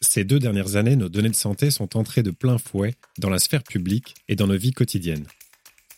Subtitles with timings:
[0.00, 3.38] Ces deux dernières années, nos données de santé sont entrées de plein fouet dans la
[3.38, 5.26] sphère publique et dans nos vies quotidiennes.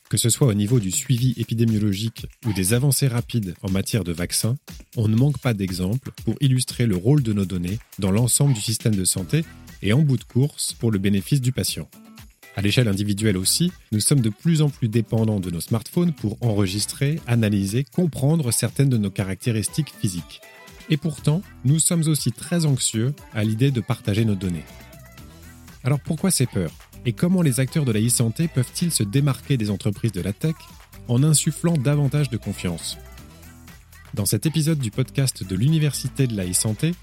[0.09, 4.13] Que ce soit au niveau du suivi épidémiologique ou des avancées rapides en matière de
[4.13, 4.57] vaccins,
[4.97, 8.61] on ne manque pas d'exemples pour illustrer le rôle de nos données dans l'ensemble du
[8.61, 9.45] système de santé
[9.83, 11.89] et en bout de course pour le bénéfice du patient.
[12.57, 16.37] À l'échelle individuelle aussi, nous sommes de plus en plus dépendants de nos smartphones pour
[16.41, 20.41] enregistrer, analyser, comprendre certaines de nos caractéristiques physiques.
[20.89, 24.65] Et pourtant, nous sommes aussi très anxieux à l'idée de partager nos données.
[25.85, 26.73] Alors pourquoi ces peurs?
[27.07, 30.57] Et comment les acteurs de la e-santé peuvent-ils se démarquer des entreprises de la tech
[31.09, 32.99] en insufflant davantage de confiance?
[34.15, 36.95] Dans cet épisode du podcast de l'Université de la e-santé,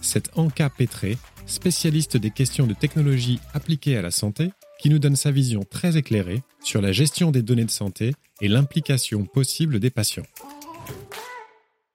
[0.00, 5.16] c'est Anka Petré, spécialiste des questions de technologie appliquées à la santé, qui nous donne
[5.16, 9.90] sa vision très éclairée sur la gestion des données de santé et l'implication possible des
[9.90, 10.26] patients.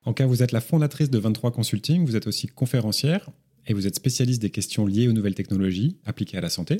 [0.09, 3.29] En cas, vous êtes la fondatrice de 23 Consulting, vous êtes aussi conférencière
[3.67, 6.77] et vous êtes spécialiste des questions liées aux nouvelles technologies appliquées à la santé,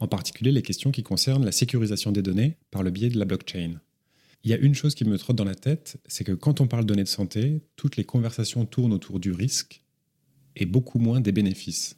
[0.00, 3.24] en particulier les questions qui concernent la sécurisation des données par le biais de la
[3.24, 3.80] blockchain.
[4.44, 6.66] Il y a une chose qui me trotte dans la tête, c'est que quand on
[6.66, 9.82] parle données de santé, toutes les conversations tournent autour du risque
[10.54, 11.96] et beaucoup moins des bénéfices.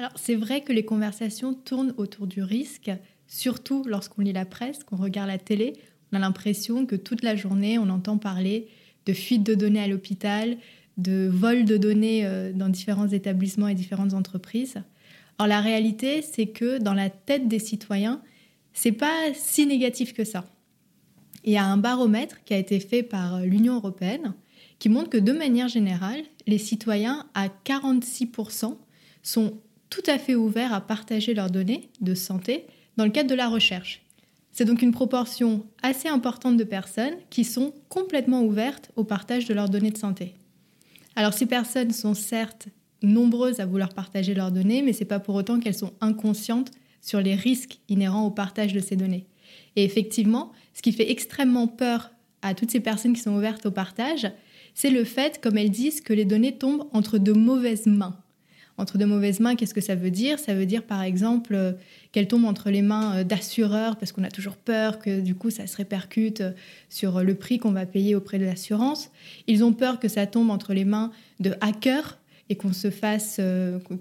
[0.00, 2.90] Alors c'est vrai que les conversations tournent autour du risque,
[3.28, 5.74] surtout lorsqu'on lit la presse, qu'on regarde la télé.
[6.10, 8.66] On a l'impression que toute la journée, on entend parler
[9.06, 10.56] de fuite de données à l'hôpital,
[10.96, 14.82] de vol de données euh, dans différents établissements et différentes entreprises.
[15.38, 18.20] Or, la réalité, c'est que dans la tête des citoyens,
[18.72, 20.44] c'est pas si négatif que ça.
[21.44, 24.34] Il y a un baromètre qui a été fait par l'Union européenne
[24.78, 28.76] qui montre que de manière générale, les citoyens à 46%
[29.22, 29.54] sont
[29.90, 33.48] tout à fait ouverts à partager leurs données de santé dans le cadre de la
[33.48, 34.02] recherche.
[34.60, 39.54] C'est donc une proportion assez importante de personnes qui sont complètement ouvertes au partage de
[39.54, 40.34] leurs données de santé.
[41.16, 42.68] Alors ces personnes sont certes
[43.00, 46.72] nombreuses à vouloir partager leurs données, mais ce n'est pas pour autant qu'elles sont inconscientes
[47.00, 49.24] sur les risques inhérents au partage de ces données.
[49.76, 52.10] Et effectivement, ce qui fait extrêmement peur
[52.42, 54.30] à toutes ces personnes qui sont ouvertes au partage,
[54.74, 58.18] c'est le fait, comme elles disent, que les données tombent entre de mauvaises mains
[58.80, 60.38] entre de mauvaises mains, qu'est-ce que ça veut dire?
[60.38, 61.72] Ça veut dire par exemple euh,
[62.12, 65.50] qu'elle tombe entre les mains euh, d'assureurs parce qu'on a toujours peur que du coup
[65.50, 66.52] ça se répercute euh,
[66.88, 69.10] sur le prix qu'on va payer auprès de l'assurance.
[69.46, 72.18] Ils ont peur que ça tombe entre les mains de hackers
[72.48, 73.40] et qu'on se fasse,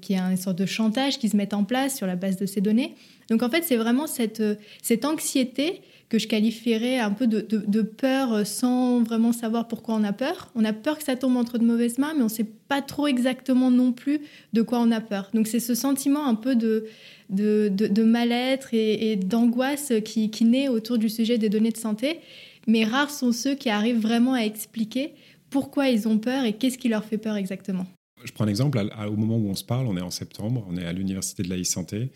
[0.01, 2.35] qu'il y ait une sorte de chantage qui se mette en place sur la base
[2.37, 2.95] de ces données.
[3.29, 4.41] Donc en fait, c'est vraiment cette,
[4.81, 10.03] cette anxiété que je qualifierais un peu de, peur euh, sans vraiment savoir pourquoi on
[10.03, 10.51] a peur.
[10.55, 12.81] On a peur que ça tombe entre de mauvaises mains, mais on ne sait pas
[12.81, 14.19] trop exactement non plus
[14.53, 15.29] de quoi on a peur.
[15.33, 16.87] Donc c'est ce sentiment un peu de,
[17.29, 22.19] de, mal-être et, d'angoisse qui, qui naît autour du sujet des données de santé.
[22.67, 25.13] Mais rares sont ceux qui arrivent vraiment à expliquer
[25.51, 27.85] pourquoi ils ont peur et qu'est-ce qui leur fait peur exactement.
[28.23, 30.75] Je prends un exemple, au moment où on se parle, on est en septembre, on
[30.75, 32.09] est à l'Université de la e-santé.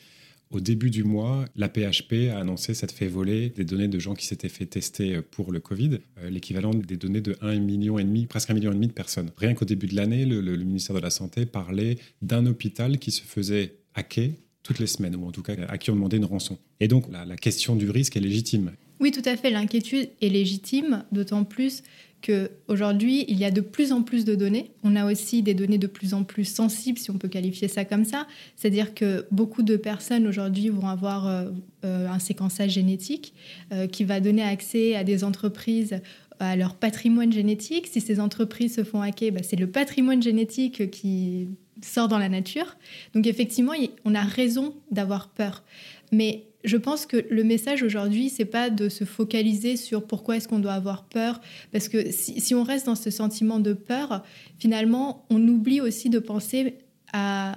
[0.53, 4.14] Au début du mois, la PHP a annoncé s'être fait voler des données de gens
[4.14, 7.96] qui s'étaient fait tester pour le Covid, euh, l'équivalent des données de 1,5 million
[8.30, 9.31] presque 1,5 million de personnes.
[9.36, 13.24] Rien qu'au début de l'année, le, ministère de la Santé parlait d'un hôpital qui se
[13.24, 14.30] faisait hacker
[14.62, 16.59] toutes les semaines, ou en tout cas à qui on demandait une rançon.
[16.80, 18.74] Et donc la question du risque est légitime.
[19.00, 19.50] Oui, tout à fait.
[19.50, 21.84] L'inquiétude est légitime, d'autant plus
[22.24, 24.72] qu'aujourd'hui, il y a de plus en plus de données.
[24.84, 27.86] On a aussi des données de plus en plus sensibles, si on peut qualifier ça
[27.86, 28.28] comme ça.
[28.56, 31.50] C'est-à-dire que beaucoup de personnes aujourd'hui vont avoir euh,
[31.84, 33.34] euh, un séquençage génétique
[33.74, 36.00] euh, qui va donner accès à des entreprises
[36.40, 37.88] à leur patrimoine génétique.
[37.88, 41.50] Si ces entreprises se font hacker, bah, c'est le patrimoine génétique qui
[41.81, 42.78] sort dans la nature.
[43.14, 43.74] Donc effectivement,
[44.06, 45.64] on a raison d'avoir peur.
[46.12, 50.47] Mais je pense que le message aujourd'hui, c'est pas de se focaliser sur pourquoi est-ce
[50.47, 51.41] qu'on doit avoir peur,
[51.72, 54.24] parce que si, on reste dans ce sentiment de peur,
[54.57, 56.78] finalement, on oublie aussi de penser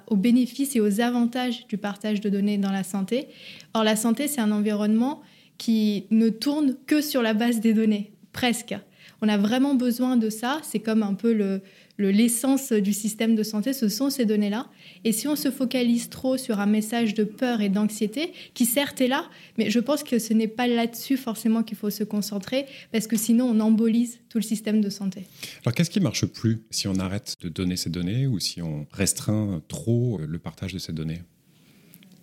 [0.09, 3.29] aux bénéfices et aux avantages du partage de données dans la santé.
[3.73, 5.23] Or, la santé, c'est un environnement
[5.57, 8.75] qui ne tourne que sur la base des données, presque.
[9.23, 10.61] On a vraiment besoin de ça.
[10.63, 11.63] C'est comme un peu le,
[11.99, 14.67] l'essence du système de santé, ce sont ces données-là.
[15.05, 19.01] Et si on se focalise trop sur un message de peur et d'anxiété, qui certes
[19.01, 22.67] est là, mais je pense que ce n'est pas là-dessus forcément qu'il faut se concentrer,
[22.93, 25.25] parce que sinon on embolise tout le système de santé.
[25.65, 28.87] Alors qu'est-ce qui marche plus si on arrête de donner ces données ou si on
[28.93, 31.23] restreint trop le partage de ces données?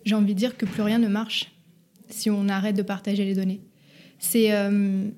[0.04, 1.50] J'ai envie de dire que plus rien ne marche
[2.08, 3.60] si on arrête de partager les données.
[4.18, 5.08] C'est euh,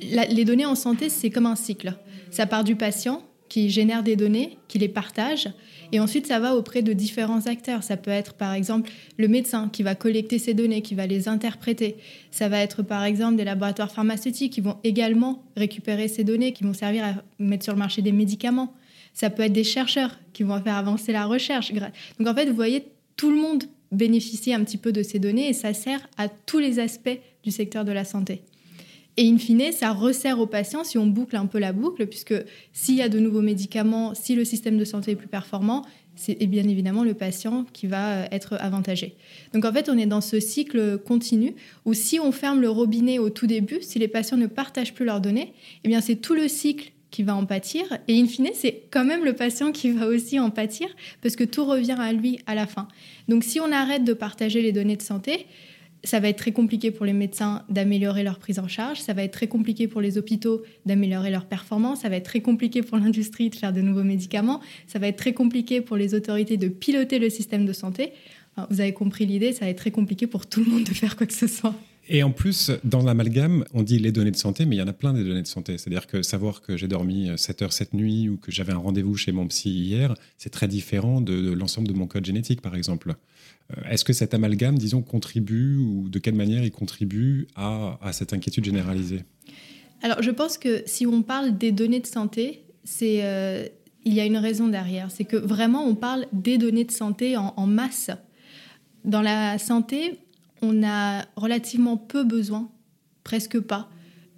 [0.00, 1.94] les données en santé, c'est comme un cycle.
[2.30, 3.22] Ça part du patient,
[3.54, 5.48] qui génère des données, qui les partage,
[5.92, 7.84] et ensuite ça va auprès de différents acteurs.
[7.84, 11.28] Ça peut être par exemple le médecin qui va collecter ces données, qui va les
[11.28, 11.94] interpréter.
[12.32, 16.64] Ça va être par exemple des laboratoires pharmaceutiques qui vont également récupérer ces données, qui
[16.64, 18.74] vont servir à mettre sur le marché des médicaments.
[19.12, 21.72] Ça peut être des chercheurs qui vont faire avancer la recherche.
[21.72, 23.62] Donc en fait, vous voyez, tout le monde
[23.92, 27.52] bénéficie un petit peu de ces données et ça sert à tous les aspects du
[27.52, 28.42] secteur de la santé.
[29.16, 32.34] Et in fine, ça resserre aux patients si on boucle un peu la boucle, puisque
[32.72, 35.84] s'il y a de nouveaux médicaments, si le système de santé est plus performant,
[36.16, 39.14] c'est bien évidemment le patient qui va euh, être avantagé.
[39.52, 43.18] Donc en fait, on est dans ce cycle continu où si on ferme le robinet
[43.18, 45.52] au tout début, si les patients ne partagent plus leurs données,
[45.82, 47.84] eh bien c'est tout le cycle qui va en pâtir.
[48.08, 50.88] Et in fine, c'est quand même le patient qui va aussi en pâtir
[51.22, 52.88] parce que tout revient à lui à la fin.
[53.28, 55.46] Donc si on arrête de partager les données de santé,
[56.04, 59.22] ça va être très compliqué pour les médecins d'améliorer leur prise en charge, ça va
[59.22, 62.98] être très compliqué pour les hôpitaux d'améliorer leur performance, ça va être très compliqué pour
[62.98, 66.68] l'industrie de faire de nouveaux médicaments, ça va être très compliqué pour les autorités de
[66.68, 68.12] piloter le système de santé.
[68.70, 71.16] vous avez compris l'idée, ça va être très compliqué pour tout le monde de faire
[71.16, 71.74] quoi que ce soit.
[72.08, 74.88] Et en plus, dans l'amalgame, on dit les données de santé, mais il y en
[74.88, 75.78] a plein des données de santé.
[75.78, 79.16] C'est-à-dire que savoir que j'ai dormi 7 heures cette nuit ou que j'avais un rendez-vous
[79.16, 83.14] chez mon psy hier, c'est très différent de l'ensemble de mon code génétique, par exemple.
[83.72, 88.32] Euh, est-ce que cet amalgame, disons, contribue ou de quelle manière il contribue à, cette
[88.32, 89.22] inquiétude généralisée?
[90.02, 93.66] Alors, je pense que si on parle des données de santé, c'est euh,
[94.04, 95.10] il y a une raison derrière.
[95.10, 98.10] C'est que vraiment, on parle des données de santé en, masse.
[99.04, 100.18] Dans la santé,
[100.64, 102.70] on a relativement peu besoin,
[103.22, 103.88] presque pas,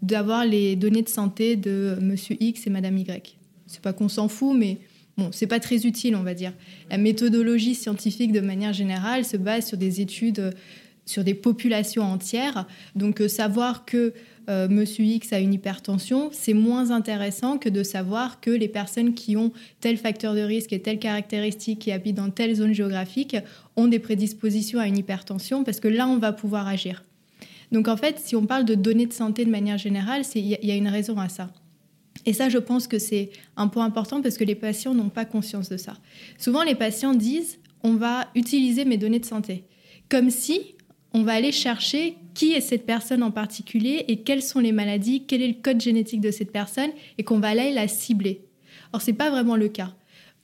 [0.02, 3.38] d'avoir les données de santé de Monsieur X et Madame Y.
[3.66, 4.78] C'est pas qu'on s'en fout, mais
[5.18, 6.52] Bon, c'est pas très utile, on va dire.
[6.90, 10.54] La méthodologie scientifique, de manière générale, se base sur des études
[11.06, 12.66] sur des populations entières.
[12.94, 14.12] Donc, euh, savoir que
[14.48, 19.14] euh, Monsieur X a une hypertension, c'est moins intéressant que de savoir que les personnes
[19.14, 23.36] qui ont tel facteur de risque et telle caractéristique, qui habitent dans telle zone géographique,
[23.76, 27.04] ont des prédispositions à une hypertension, parce que là, on va pouvoir agir.
[27.72, 30.66] Donc, en fait, si on parle de données de santé de manière générale, il y,
[30.66, 31.50] y a une raison à ça.
[32.24, 35.24] Et ça, je pense que c'est un point important parce que les patients n'ont pas
[35.24, 35.94] conscience de ça.
[36.38, 39.64] Souvent, les patients disent on va utiliser mes données de santé,
[40.08, 40.75] comme si
[41.12, 45.24] on va aller chercher qui est cette personne en particulier et quelles sont les maladies,
[45.26, 48.42] quel est le code génétique de cette personne et qu'on va aller la cibler.
[48.92, 49.94] Or, c'est pas vraiment le cas.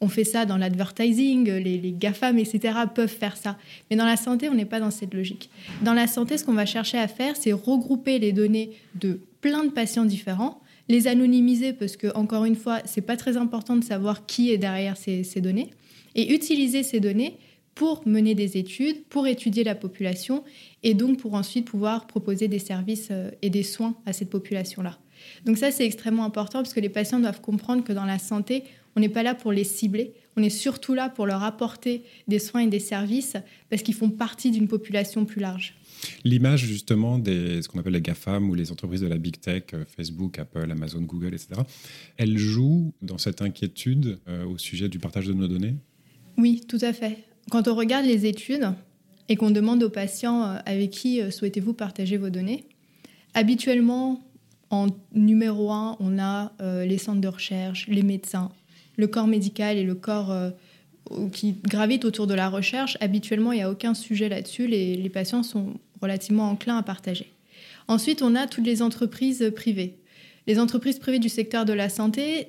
[0.01, 2.75] On fait ça dans l'advertising, les, les GAFAM, etc.
[2.93, 3.57] peuvent faire ça.
[3.91, 5.49] Mais dans la santé, on n'est pas dans cette logique.
[5.83, 9.65] Dans la santé, ce qu'on va chercher à faire, c'est regrouper les données de plein
[9.65, 13.85] de patients différents les anonymiser parce que, encore une fois, c'est pas très important de
[13.85, 15.71] savoir qui est derrière ces, données,
[16.15, 17.39] et utiliser ces données
[17.75, 20.45] pour mener des études, pour étudier la population
[20.83, 24.99] et donc pour ensuite pouvoir proposer des services euh, et des soins à cette population-là.
[25.45, 28.65] Donc ça, c'est extrêmement important parce que les patients doivent comprendre que dans la santé,
[28.97, 32.39] on n'est pas là pour les cibler, on est surtout là pour leur apporter des
[32.39, 33.37] soins et des services
[33.71, 35.77] parce qu'ils font partie d'une population plus large.
[36.25, 39.65] L'image justement des ce qu'on appelle les GAFAM ou les entreprises de la big tech,
[39.75, 41.61] euh, Facebook, Apple, Amazon, Google, etc.,
[42.17, 45.77] elle joue dans cette inquiétude euh, au sujet du partage de nos données?
[46.39, 47.19] Oui, tout à fait.
[47.53, 48.73] Quand on regarde les études
[49.29, 52.65] et qu'on demande aux patients euh, avec qui souhaitez-vous partager vos données,
[53.35, 54.23] habituellement,
[54.71, 56.53] en numéro un, on a
[56.87, 58.51] les centres de recherche, les médecins,
[58.97, 60.35] le corps médical et le corps
[61.31, 62.97] qui gravitent autour de la recherche.
[63.03, 64.67] Habituellement, il n'y a aucun sujet là-dessus.
[64.67, 67.31] les patients sont relativement enclin à partager.
[67.87, 69.99] Ensuite, on a toutes les entreprises privées.
[70.47, 72.49] Les entreprises privées du secteur de la santé,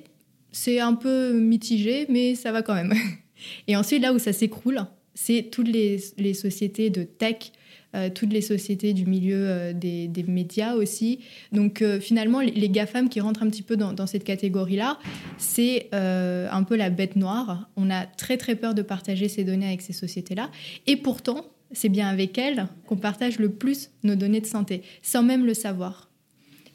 [0.50, 2.94] c'est un peu mitigé, mais ça va quand même.
[3.68, 4.80] Et ensuite, là où ça s'écroule,
[5.14, 7.52] c'est toutes les, sociétés de tech,
[7.94, 11.20] euh, toutes les sociétés du milieu euh, des, médias aussi.
[11.52, 14.98] Donc euh, finalement, les, GAFAM qui rentrent un petit peu dans, dans cette catégorie-là,
[15.38, 17.68] c'est un peu la bête noire.
[17.76, 20.50] On a très très peur de partager ces données avec ces sociétés-là.
[20.86, 25.22] Et pourtant, c'est bien avec elle qu'on partage le plus nos données de santé, sans
[25.22, 26.08] même le savoir.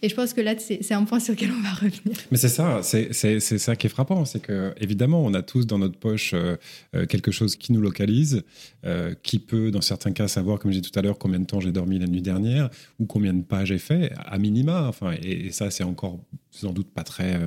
[0.02, 2.18] Et je pense que là, c'est un point sur lequel on va revenir.
[2.32, 5.78] Mais c'est ça, c'est ça qui est frappant, c'est que évidemment, on a tous dans
[5.78, 6.56] notre poche euh,
[6.96, 8.44] euh, quelque chose qui nous localise,
[8.86, 11.46] euh, qui peut, dans certains cas, savoir, comme j'ai dit tout à l'heure, combien de
[11.46, 14.88] temps j'ai dormi la nuit dernière ou combien de pas j'ai fait, à minima.
[14.88, 16.20] Enfin, et, ça, c'est encore
[16.52, 17.40] sans doute pas très,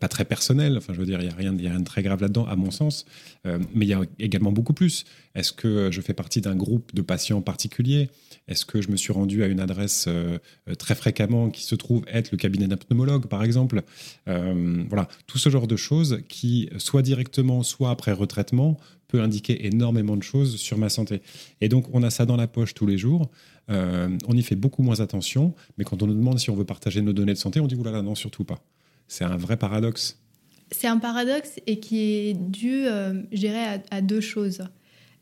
[0.00, 0.76] pas très personnel.
[0.76, 2.56] Enfin, je veux dire, il n'y a, rien, a rien de très grave là-dedans, à
[2.56, 3.06] mon sens.
[3.44, 5.04] mais il y a également beaucoup plus.
[5.34, 8.10] Est-ce que je fais partie d'un groupe de patients particuliers?
[8.48, 10.08] Est-ce que je me suis rendu à une adresse
[10.78, 13.82] très fréquemment qui se trouve être le cabinet d'un pneumologue, par exemple?
[14.28, 18.78] Euh, voilà, tout ce genre de choses qui, soit directement, soit après retraitement,
[19.08, 21.22] peut indiquer énormément de choses sur ma santé.
[21.60, 23.30] Et donc, on a ça dans la poche tous les jours.
[23.70, 26.64] Euh, on y fait beaucoup moins attention, mais quand on nous demande si on veut
[26.64, 28.62] partager nos données de santé, on dit oulala, non, surtout pas.
[29.08, 30.18] C'est un vrai paradoxe.
[30.70, 34.62] C'est un paradoxe et qui est dû, euh, je dirais, à, deux choses.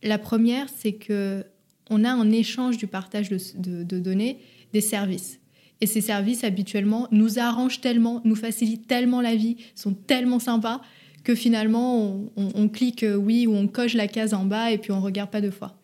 [0.02, 1.44] La première, c'est que
[1.90, 4.38] on a en échange du partage de données
[4.72, 5.38] des services.
[5.80, 10.80] Et ces services, habituellement, nous arrangent tellement, nous facilitent tellement la vie, sont tellement sympas
[11.24, 15.00] que finalement on, clique oui ou on coche la case en bas et puis on
[15.00, 15.76] regarde pas deux fois.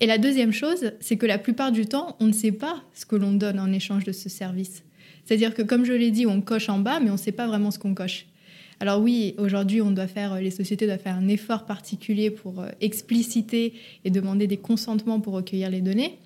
[0.00, 3.04] Et la deuxième chose, c'est que la plupart du temps, on ne sait pas ce
[3.04, 4.82] que l'on donne en échange de ce service.
[5.24, 7.46] C'est-à-dire que comme je l'ai dit, on coche en bas, mais on ne sait pas
[7.46, 8.26] vraiment ce qu'on coche.
[8.80, 12.68] Alors oui, aujourd'hui, on doit faire, les sociétés doivent faire un effort particulier pour euh,
[12.80, 13.74] expliciter
[14.06, 16.18] et demander des consentements pour recueillir les données,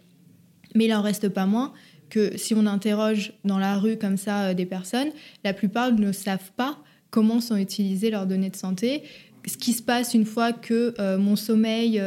[0.76, 1.72] mais il n'en reste pas moins
[2.10, 5.08] que si on interroge dans la rue comme ça euh, des personnes,
[5.42, 6.78] la plupart ne savent pas
[7.10, 9.02] comment sont utilisées leurs données de santé,
[9.46, 12.02] ce qui se passe une fois que euh, mon sommeil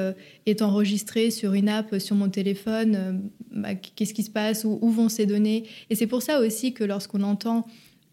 [0.46, 5.10] est enregistré sur une app sur mon téléphone, bah, qu'est-ce qui se passe, où, vont
[5.10, 5.64] ces données.
[5.90, 7.66] Et c'est pour ça aussi que lorsqu'on entend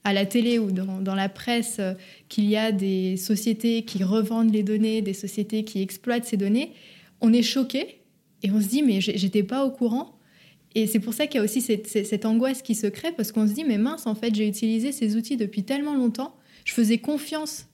[0.05, 1.95] à la télé ou dans, la presse euh,
[2.29, 6.73] qu'il y a des sociétés qui revendent les données, des sociétés qui exploitent ces données,
[7.21, 8.01] on est choqué
[8.43, 10.19] et on se dit mais j'étais pas au courant.
[10.75, 13.33] Et c'est pour ça qu'il y a aussi cette, cette, angoisse qui se crée parce
[13.33, 16.75] qu'on se dit mais mince en fait j'ai utilisé ces outils depuis tellement longtemps, je
[16.75, 17.67] faisais confiance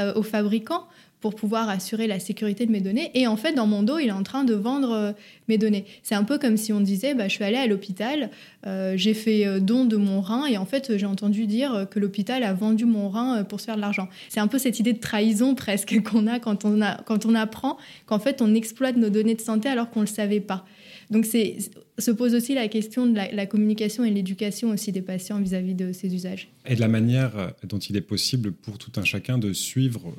[0.00, 0.86] euh, aux fabricants
[1.20, 3.10] pour pouvoir assurer la sécurité de mes données.
[3.14, 5.12] Et en fait, dans mon dos, il est en train de vendre euh,
[5.48, 5.84] mes données.
[6.02, 8.30] C'est un peu comme si on disait, bah, je suis allée à l'hôpital,
[8.66, 12.42] euh, j'ai fait don de mon rein, et en fait, j'ai entendu dire que l'hôpital
[12.42, 14.08] a vendu mon rein pour se faire de l'argent.
[14.28, 17.34] C'est un peu cette idée de trahison presque qu'on a quand on, a, quand on
[17.34, 20.64] apprend qu'en fait, on exploite nos données de santé alors qu'on ne le savait pas.
[21.12, 25.74] Donc, se pose aussi la question de la, communication et l'éducation aussi des patients vis-à-vis
[25.74, 26.48] de ces usages.
[26.64, 30.14] Et de la manière dont il est possible pour tout un chacun de suivre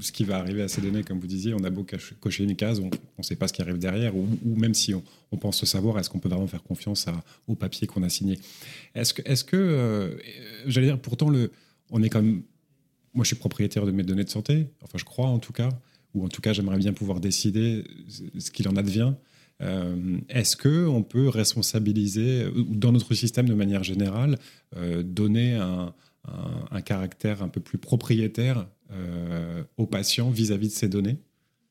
[0.00, 1.54] ce qui va arriver à ces données, comme vous disiez.
[1.54, 1.86] On a beau
[2.18, 5.36] cocher une case, on ne sait pas ce qui arrive derrière, ou, même si on,
[5.36, 7.06] pense le savoir, est-ce qu'on peut vraiment faire confiance
[7.46, 8.40] au papier qu'on a signé?
[8.96, 10.16] Est-ce que, euh,
[10.66, 11.32] j'allais dire, pourtant,
[11.90, 12.42] on est comme.
[13.14, 15.68] Moi, je suis propriétaire de mes données de santé, enfin, je crois en tout cas,
[16.14, 19.12] ou en tout cas, j'aimerais bien pouvoir décider ce qu'il en advient.
[19.62, 24.38] Euh, est-ce que on peut responsabiliser, dans notre système de manière générale,
[24.76, 25.94] euh, donner un,
[26.84, 31.16] caractère un peu plus propriétaire euh, aux patients vis-à-vis de ces données?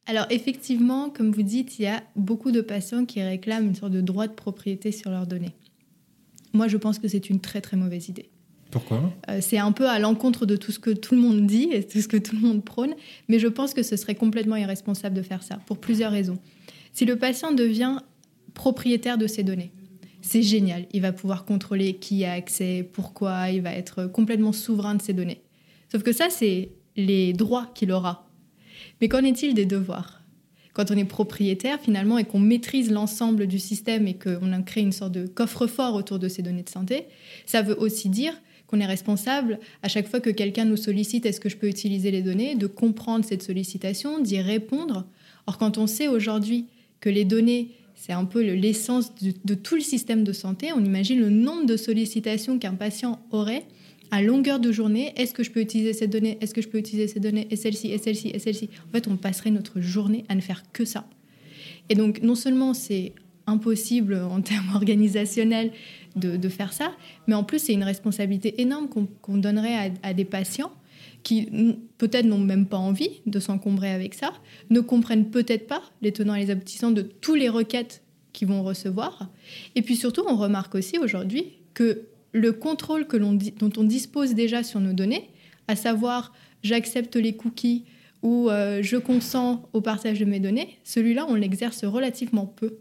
[0.07, 3.91] Alors effectivement, comme vous dites, il y a beaucoup de patients qui réclament une sorte
[3.91, 5.53] de droit de propriété sur leurs données.
[6.53, 8.29] Moi, je pense que c'est une très très mauvaise idée.
[8.71, 9.13] Pourquoi?
[9.41, 11.99] C'est un peu à l'encontre de tout ce que tout le monde dit et tout
[11.99, 12.93] ce que tout le monde prône,
[13.27, 16.39] mais je pense que ce serait complètement irresponsable de faire ça, pour plusieurs raisons.
[16.93, 17.97] Si le patient devient
[18.53, 19.71] propriétaire de ses données,
[20.21, 20.85] c'est génial.
[20.91, 25.13] Il va pouvoir contrôler qui a accès, pourquoi, il va être complètement souverain de ses
[25.13, 25.41] données.
[25.91, 28.29] Sauf que ça, c'est les droits qu'il aura.
[28.99, 30.21] Mais qu'en est-il des devoirs?
[30.73, 34.83] Quand on est propriétaire, finalement, et qu'on maîtrise l'ensemble du système et qu'on a créé
[34.83, 37.07] une sorte de coffre-fort autour de ces données de santé,
[37.45, 38.33] ça veut aussi dire
[38.67, 42.09] qu'on est responsable à chaque fois que quelqu'un nous sollicite est-ce que je peux utiliser
[42.09, 45.05] les données, de comprendre cette sollicitation, d'y répondre.
[45.45, 46.67] Or, quand on sait aujourd'hui
[47.01, 50.71] que les données, c'est un peu l'essence de, tout le système de santé.
[50.73, 53.65] On imagine le nombre de sollicitations qu'un patient aurait
[54.11, 55.13] à longueur de journée.
[55.17, 56.37] Est-ce que je peux utiliser cette donnée?
[56.41, 57.47] Est-ce que je peux utiliser cette donnée?
[57.51, 58.69] Et celle-ci, et celle-ci, et celle-ci?
[58.87, 61.05] En fait, on passerait notre journée à ne faire que ça.
[61.89, 63.13] Et donc, non seulement c'est
[63.47, 65.71] impossible en termes organisationnels
[66.15, 66.91] de, faire ça,
[67.27, 70.71] mais en plus, c'est une responsabilité énorme qu'on donnerait à des patients
[71.23, 71.49] qui
[71.97, 74.33] peut-être n'ont même pas envie de s'encombrer avec ça,
[74.69, 78.63] ne comprennent peut-être pas les tenants et les aboutissants de tous les requêtes qu'ils vont
[78.63, 79.29] recevoir.
[79.75, 84.63] Et puis surtout, on remarque aussi aujourd'hui que le contrôle que dont on dispose déjà
[84.63, 85.29] sur nos données,
[85.67, 87.85] à savoir j'accepte les cookies
[88.21, 92.77] ou euh, je consens au partage de mes données, celui-là, on l'exerce relativement peu.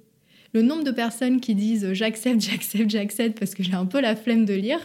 [0.53, 4.17] Le nombre de personnes qui disent j'accepte, j'accepte, j'accepte parce que j'ai un peu la
[4.17, 4.81] flemme de lire,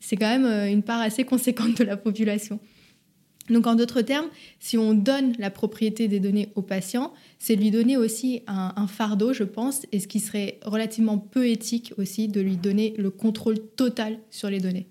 [0.00, 2.60] c'est quand même euh, une part assez conséquente de la population.
[3.50, 4.28] Donc en d'autres termes,
[4.60, 9.32] si on donne la propriété des données au patient, c'est lui donner aussi un, fardeau,
[9.32, 13.58] je pense, et ce qui serait relativement peu éthique aussi de lui donner le contrôle
[13.76, 14.86] total sur les données.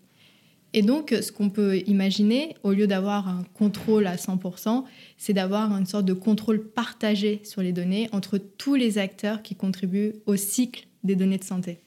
[0.74, 4.84] Et donc, ce qu'on peut imaginer, au lieu d'avoir un contrôle à 100%,
[5.18, 9.56] c'est d'avoir une sorte de contrôle partagé sur les données entre tous les acteurs qui
[9.56, 11.80] contribuent au cycle des données de santé.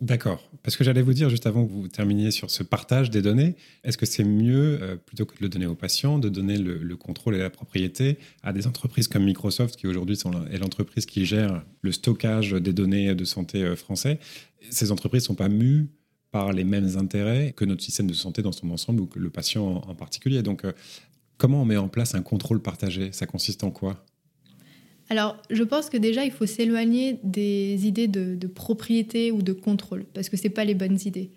[0.00, 0.42] D'accord.
[0.62, 3.56] Parce que j'allais vous dire, juste avant que vous terminiez sur ce partage des données,
[3.82, 6.96] est-ce que c'est mieux, euh, plutôt que de le donner aux patients, de donner le,
[6.96, 10.18] contrôle et la propriété à des entreprises comme Microsoft, qui aujourd'hui
[10.50, 14.18] est l'entreprise qui gère le stockage des données de santé euh, français?
[14.70, 15.88] Ces entreprises ne sont pas mues
[16.30, 19.30] par les mêmes intérêts que notre système de santé dans son ensemble ou que le
[19.30, 20.42] patient en, particulier.
[20.42, 20.72] Donc, euh,
[21.38, 23.12] comment on met en place un contrôle partagé?
[23.12, 24.04] Ça consiste en quoi?
[25.08, 30.04] Alors, je pense que déjà, il faut s'éloigner des idées de, propriété ou de contrôle,
[30.14, 31.30] parce que ce pas les bonnes idées.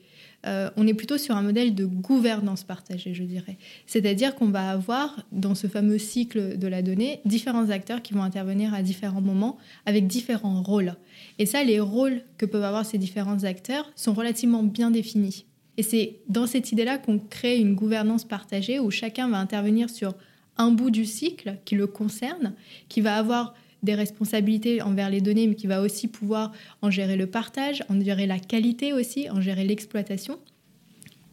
[0.45, 3.57] Euh, on est plutôt sur un modèle de gouvernance partagée, je dirais.
[3.85, 8.23] C'est-à-dire qu'on va avoir, dans ce fameux cycle de la donnée, différents acteurs qui vont
[8.23, 10.95] intervenir à différents moments avec différents rôles.
[11.39, 15.45] Et ça, les rôles que peuvent avoir ces différents acteurs sont relativement bien définis.
[15.75, 20.13] Et c'est dans cette idée-là qu'on crée une gouvernance partagée où chacun va intervenir sur
[20.59, 22.53] un bout du cycle qui le concerne,
[22.89, 26.51] qui va avoir des responsabilités envers les données, mais qui va aussi pouvoir
[26.81, 30.37] en gérer le partage, en gérer la qualité aussi, en gérer l'exploitation.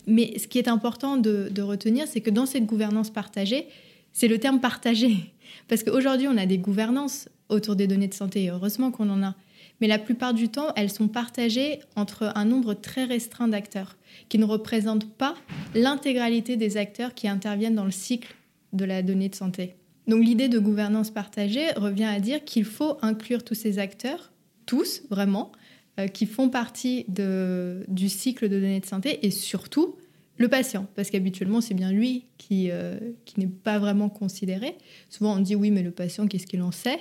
[0.06, 3.66] Mais ce qui est important de, retenir, c'est que dans cette gouvernance partagée,
[4.12, 5.16] c'est le terme partagé.
[5.68, 9.23] Parce qu'aujourd'hui, on a des gouvernances autour des données de santé, et heureusement qu'on en
[9.23, 9.35] a.
[9.80, 13.97] Mais la plupart du temps, elles sont partagées entre un nombre très restreint d'acteurs,
[14.28, 15.35] qui ne représentent pas
[15.75, 18.36] l'intégralité des acteurs qui interviennent dans le cycle
[18.73, 19.75] de la donnée de santé.
[20.06, 24.32] Donc l'idée de gouvernance partagée revient à dire qu'il faut inclure tous ces acteurs,
[24.66, 25.52] tous vraiment,
[25.99, 29.96] euh, qui font partie du cycle de données de santé et surtout
[30.38, 34.76] le patient, parce qu'habituellement c'est bien lui qui, euh, qui n'est pas vraiment considéré.
[35.08, 36.99] Souvent on dit oui mais le patient qu'est-ce qu'il en sait?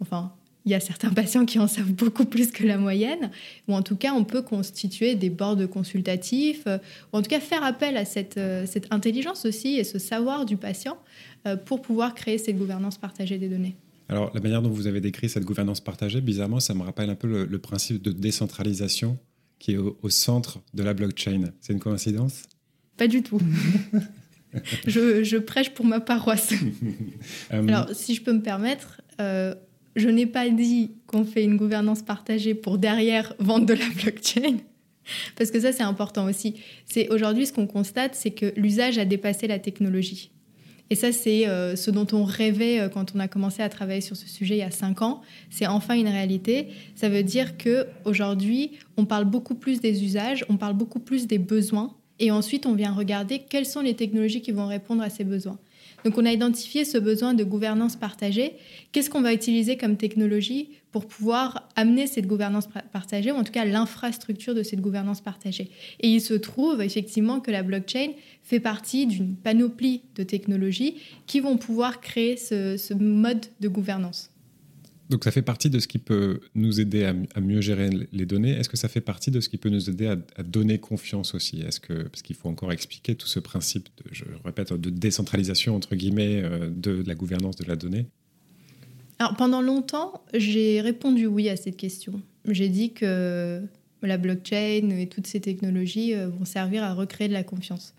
[0.00, 0.32] Enfin
[0.64, 3.30] il y a certains patients qui en savent beaucoup plus que la moyenne,
[3.68, 6.78] ou en tout cas, on peut constituer des bords consultatifs, euh,
[7.12, 10.46] ou en tout cas faire appel à cette, euh, cette intelligence aussi et ce savoir
[10.46, 10.98] du patient
[11.46, 13.76] euh, pour pouvoir créer cette gouvernance partagée des données.
[14.08, 17.14] Alors, la manière dont vous avez décrit cette gouvernance partagée, bizarrement, ça me rappelle un
[17.14, 19.18] peu le, principe de décentralisation
[19.58, 21.52] qui est au, centre de la blockchain.
[21.60, 22.42] C'est une coïncidence?
[22.98, 23.40] Pas du tout.
[24.86, 26.52] je, je, prêche pour ma paroisse.
[27.50, 29.00] Alors, si je peux me permettre,
[29.96, 34.58] je n'ai pas dit qu'on fait une gouvernance partagée pour derrière vendre de la blockchain.
[35.36, 36.54] Parce que ça, c'est important aussi.
[36.86, 40.30] C'est aujourd'hui ce qu'on constate, c'est que l'usage a dépassé la technologie.
[40.90, 44.02] Et ça, c'est euh, ce dont on rêvait euh, quand on a commencé à travailler
[44.02, 45.22] sur ce sujet il y a cinq ans.
[45.48, 46.68] C'est enfin une réalité.
[46.94, 51.26] Ça veut dire que aujourd'hui, on parle beaucoup plus des usages, on parle beaucoup plus
[51.26, 55.08] des besoins, et ensuite on vient regarder quelles sont les technologies qui vont répondre à
[55.08, 55.58] ces besoins.
[56.04, 58.54] Donc on a identifié ce besoin de gouvernance partagée.
[58.90, 63.52] Qu'est-ce qu'on va utiliser comme technologie pour pouvoir amener cette gouvernance partagée, ou en tout
[63.52, 65.70] cas l'infrastructure de cette gouvernance partagée?
[66.00, 68.08] Et il se trouve effectivement que la blockchain
[68.42, 74.31] fait partie d'une panoplie de technologies qui vont pouvoir créer ce mode de gouvernance.
[75.12, 78.52] Donc ça fait partie de ce qui peut nous aider à, mieux gérer les données.
[78.52, 81.60] Est-ce que ça fait partie de ce qui peut nous aider à, donner confiance aussi?
[81.60, 85.96] Est-ce que parce qu'il faut encore expliquer tout ce principe, je répète, de décentralisation entre
[85.96, 88.06] guillemets euh, de la gouvernance de la donnée?
[89.18, 92.22] Alors pendant longtemps, j'ai répondu oui à cette question.
[92.48, 93.60] J'ai dit que
[94.02, 97.92] la blockchain et toutes ces technologies euh, vont servir à recréer de la confiance.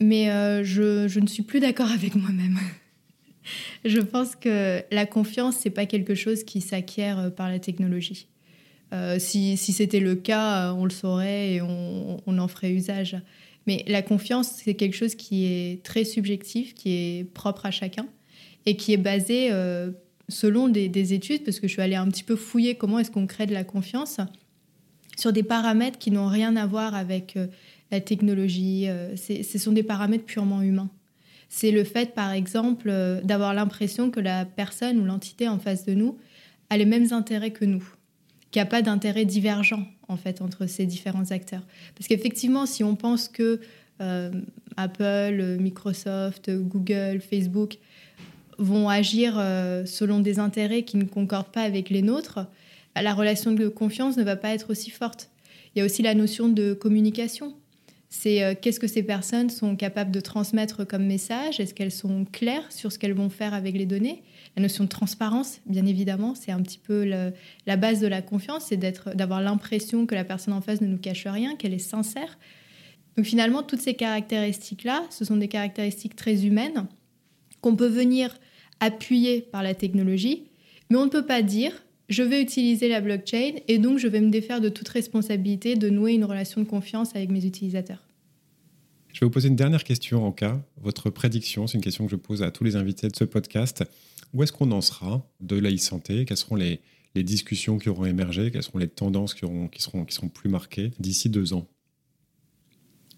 [0.00, 2.56] Mais euh, je ne suis plus d'accord avec moi-même.
[3.84, 8.28] Je pense que la confiance, c'est pas quelque chose qui s'acquiert euh, par la technologie.
[8.92, 13.16] Euh, si, c'était le cas, euh, on le saurait et on, en ferait usage.
[13.66, 18.06] Mais la confiance, c'est quelque chose qui est très subjectif, qui est propre à chacun
[18.66, 19.50] et qui est basé
[20.28, 23.26] selon des, études, parce que je suis allée un petit peu fouiller comment est-ce qu'on
[23.26, 24.20] crée de la confiance,
[25.16, 27.38] sur des paramètres qui n'ont rien à voir avec
[27.90, 28.86] la technologie.
[29.16, 30.90] ce sont des paramètres purement humains
[31.48, 35.84] c'est le fait, par exemple, euh, d'avoir l'impression que la personne ou l'entité en face
[35.84, 36.18] de nous
[36.70, 37.84] a les mêmes intérêts que nous,
[38.50, 41.62] qu'il n'y a pas d'intérêt divergent, en fait, entre ces différents acteurs.
[41.94, 43.60] Parce qu'effectivement, si on pense que
[44.00, 44.32] euh,
[44.76, 47.78] Apple, Microsoft, Google, Facebook
[48.58, 52.40] vont agir euh, selon des intérêts qui ne concordent pas avec les nôtres,
[52.96, 55.30] la relation de confiance ne va pas être aussi forte.
[55.74, 57.54] Il y a aussi la notion de communication
[58.16, 61.58] c'est euh, qu'est-ce que ces personnes sont capables de transmettre comme message?
[61.58, 64.22] Est-ce qu'elles sont claires sur ce qu'elles vont faire avec les données?
[64.56, 68.66] La notion de transparence, bien évidemment, c'est un petit peu la base de la confiance,
[68.68, 72.38] c'est d'avoir l'impression que la personne en face ne nous cache rien, qu'elle est sincère.
[73.16, 76.86] Donc finalement, toutes ces caractéristiques-là, ce sont des caractéristiques très humaines
[77.62, 78.38] qu'on peut venir
[78.78, 80.44] appuyer par la technologie,
[80.88, 84.20] mais on ne peut pas dire je vais utiliser la blockchain et donc je vais
[84.20, 88.06] me défaire de toute responsabilité de nouer une relation de confiance avec mes utilisateurs.
[89.12, 90.60] Je vais vous poser une dernière question en cas.
[90.80, 93.84] Votre prédiction, c'est une question que je pose à tous les invités de ce podcast.
[94.32, 96.24] Où est-ce qu'on en sera de la e-santé?
[96.24, 96.80] Quelles seront les,
[97.14, 98.50] discussions qui auront émergé?
[98.50, 101.68] Quelles seront les tendances qui, auront, qui, seront, qui seront plus marquées d'ici deux ans?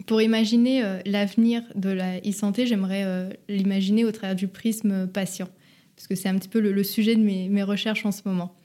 [0.05, 5.49] Pour imaginer euh, l'avenir de la e-santé, j'aimerais euh, l'imaginer au travers du prisme patient,
[5.95, 8.55] parce que c'est un petit peu le, sujet de mes, recherches en ce moment.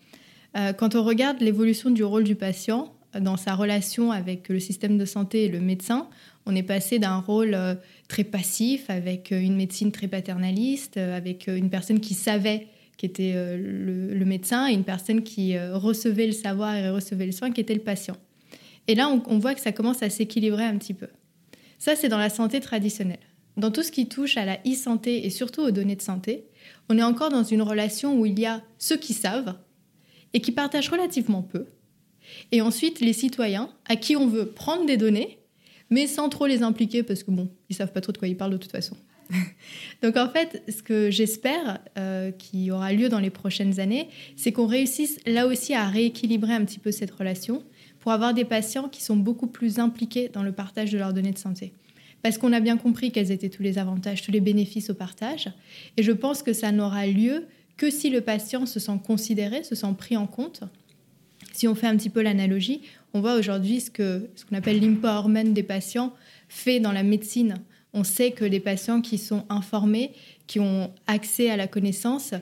[0.56, 4.98] Euh, quand on regarde l'évolution du rôle du patient dans sa relation avec le système
[4.98, 6.08] de santé et le médecin,
[6.46, 7.74] on est passé d'un rôle euh,
[8.08, 13.34] très passif avec euh, une médecine très paternaliste, avec une personne qui savait qui était
[13.34, 17.74] le, médecin et une personne qui recevait le savoir et recevait le soin qui était
[17.74, 18.16] le patient.
[18.86, 21.08] Et là, on, voit que ça commence à s'équilibrer un petit peu.
[21.78, 23.18] Ça, c'est dans la santé traditionnelle.
[23.56, 26.44] Dans tout ce qui touche à la e-santé et surtout aux données de santé,
[26.88, 29.56] on est encore dans une relation où il y a ceux qui savent
[30.34, 31.66] et qui partagent relativement peu,
[32.50, 35.38] et ensuite les citoyens à qui on veut prendre des données
[35.92, 38.36] mais sans trop les impliquer parce que bon, ils savent pas trop de quoi ils
[38.36, 38.96] parlent de toute façon.
[40.02, 44.52] Donc en fait, ce que j'espère euh, qui aura lieu dans les prochaines années, c'est
[44.52, 47.62] qu'on réussisse là aussi à rééquilibrer un petit peu cette relation
[48.00, 51.30] pour avoir des patients qui sont beaucoup plus impliqués dans le partage de leurs données
[51.30, 51.74] de santé.
[52.22, 55.50] Parce qu'on a bien compris quels étaient tous les avantages, tous les bénéfices au partage.
[55.98, 57.46] Et je pense que ça n'aura lieu
[57.82, 60.62] que si le patient se sent considéré, se sent pris en compte.
[61.52, 62.80] Si on fait un petit peu l'analogie,
[63.12, 66.12] on voit aujourd'hui ce qu'on ce qu'on appelle l'empowerment des patients
[66.48, 67.56] fait dans la médecine.
[67.92, 70.12] On sait que les patients qui sont informés,
[70.46, 72.34] qui ont accès à la connaissance,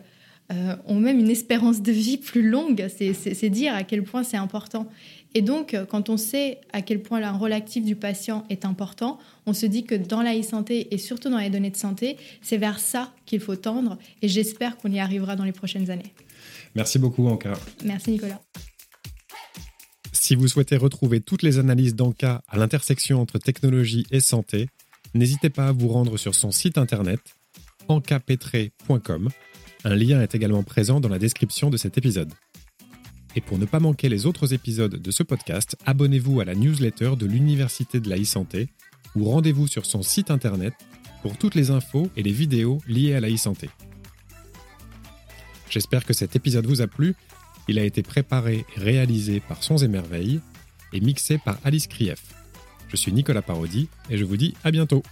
[0.52, 2.88] euh, ont même une espérance de vie plus longue.
[2.90, 4.88] C'est dire à quel point c'est important.
[5.34, 9.18] Et donc, quand on sait à quel point le rôle actif du patient est important,
[9.46, 12.56] on se dit que dans la e-santé et surtout dans les données de santé, c'est
[12.56, 13.96] vers ça qu'il faut tendre.
[14.22, 16.12] Et j'espère qu'on y arrivera dans les prochaines années.
[16.74, 17.52] Merci beaucoup, Anka.
[17.84, 18.40] Merci, Nicolas.
[20.12, 24.68] Si vous souhaitez retrouver toutes les analyses d'Anka à l'intersection entre technologie et santé,
[25.14, 27.20] n'hésitez pas à vous rendre sur son site internet
[27.88, 29.28] ankapetre.com.
[29.84, 32.32] Un lien est également présent dans la description de cet épisode.
[33.36, 37.12] Et pour ne pas manquer les autres épisodes de ce podcast, abonnez-vous à la newsletter
[37.16, 38.68] de l'Université de la e-santé
[39.14, 40.74] ou rendez-vous sur son site internet
[41.22, 43.70] pour toutes les infos et les vidéos liées à la e-santé.
[45.68, 47.14] J'espère que cet épisode vous a plu.
[47.68, 50.40] Il a été préparé et réalisé par Sons et Merveilles
[50.92, 52.22] et mixé par Alice Krief.
[52.88, 55.04] Je suis Nicolas Parodi et je vous dis à bientôt.